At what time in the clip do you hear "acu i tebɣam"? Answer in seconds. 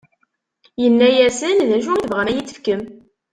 1.77-2.27